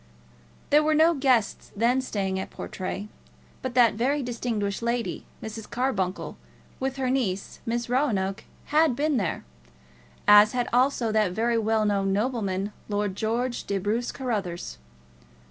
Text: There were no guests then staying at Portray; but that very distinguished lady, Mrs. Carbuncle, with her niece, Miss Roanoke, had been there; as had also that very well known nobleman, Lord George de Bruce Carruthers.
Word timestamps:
There 0.71 0.81
were 0.81 0.95
no 0.95 1.13
guests 1.13 1.71
then 1.75 2.01
staying 2.01 2.39
at 2.39 2.49
Portray; 2.49 3.07
but 3.61 3.75
that 3.75 3.93
very 3.93 4.23
distinguished 4.23 4.81
lady, 4.81 5.27
Mrs. 5.43 5.69
Carbuncle, 5.69 6.37
with 6.79 6.95
her 6.95 7.11
niece, 7.11 7.59
Miss 7.67 7.87
Roanoke, 7.87 8.43
had 8.73 8.95
been 8.95 9.17
there; 9.17 9.45
as 10.27 10.53
had 10.53 10.67
also 10.73 11.11
that 11.11 11.33
very 11.33 11.59
well 11.59 11.85
known 11.85 12.11
nobleman, 12.11 12.73
Lord 12.89 13.15
George 13.15 13.65
de 13.65 13.77
Bruce 13.77 14.11
Carruthers. 14.11 14.79